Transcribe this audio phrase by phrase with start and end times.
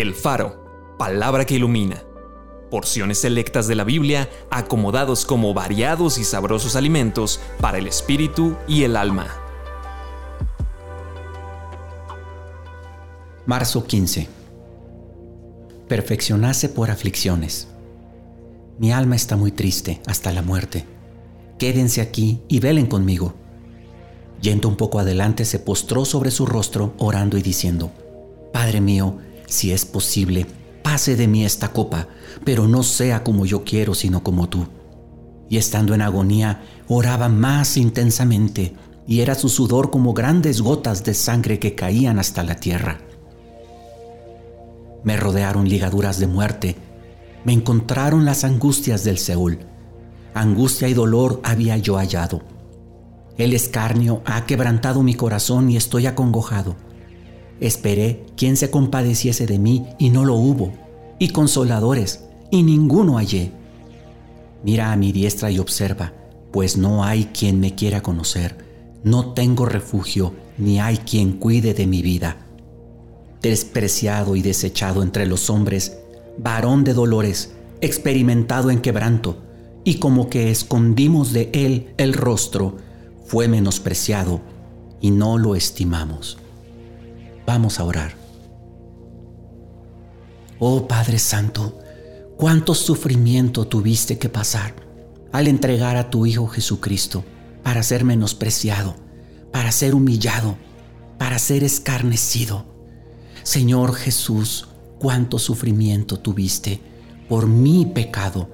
[0.00, 2.04] El Faro, palabra que ilumina.
[2.70, 8.84] Porciones selectas de la Biblia acomodados como variados y sabrosos alimentos para el espíritu y
[8.84, 9.26] el alma.
[13.44, 14.28] Marzo 15.
[15.88, 17.66] Perfeccionase por aflicciones.
[18.78, 20.84] Mi alma está muy triste hasta la muerte.
[21.58, 23.34] Quédense aquí y velen conmigo.
[24.40, 27.90] Yendo un poco adelante, se postró sobre su rostro, orando y diciendo,
[28.52, 30.46] Padre mío, si es posible,
[30.82, 32.08] pase de mí esta copa,
[32.44, 34.66] pero no sea como yo quiero, sino como tú.
[35.48, 38.74] Y estando en agonía, oraba más intensamente,
[39.06, 43.00] y era su sudor como grandes gotas de sangre que caían hasta la tierra.
[45.02, 46.76] Me rodearon ligaduras de muerte,
[47.44, 49.60] me encontraron las angustias del Seúl.
[50.34, 52.42] Angustia y dolor había yo hallado.
[53.38, 56.76] El escarnio ha quebrantado mi corazón y estoy acongojado.
[57.60, 60.72] Esperé quien se compadeciese de mí y no lo hubo,
[61.18, 63.52] y consoladores, y ninguno hallé.
[64.62, 66.12] Mira a mi diestra y observa,
[66.52, 68.56] pues no hay quien me quiera conocer,
[69.02, 72.46] no tengo refugio, ni hay quien cuide de mi vida.
[73.42, 75.98] Despreciado y desechado entre los hombres,
[76.38, 79.38] varón de dolores, experimentado en quebranto,
[79.84, 82.76] y como que escondimos de él el rostro,
[83.24, 84.40] fue menospreciado
[85.00, 86.38] y no lo estimamos.
[87.48, 88.12] Vamos a orar.
[90.58, 91.78] Oh Padre Santo,
[92.36, 94.74] cuánto sufrimiento tuviste que pasar
[95.32, 97.24] al entregar a tu Hijo Jesucristo
[97.62, 98.96] para ser menospreciado,
[99.50, 100.58] para ser humillado,
[101.16, 102.66] para ser escarnecido.
[103.44, 106.82] Señor Jesús, cuánto sufrimiento tuviste
[107.30, 108.50] por mi pecado.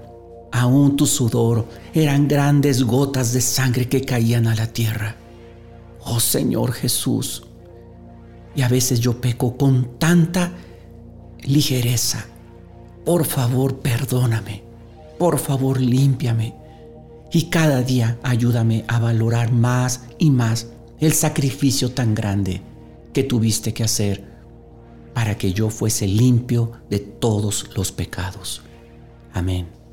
[0.53, 5.17] Aún tu sudor eran grandes gotas de sangre que caían a la tierra.
[6.05, 7.43] Oh Señor Jesús,
[8.55, 10.53] y a veces yo peco con tanta
[11.43, 12.27] ligereza.
[13.05, 14.63] Por favor, perdóname.
[15.19, 16.55] Por favor, límpiame.
[17.33, 20.69] Y cada día ayúdame a valorar más y más
[21.01, 22.63] el sacrificio tan grande
[23.13, 24.25] que tuviste que hacer
[25.15, 28.63] para que yo fuese limpio de todos los pecados.
[29.33, 29.84] Amén.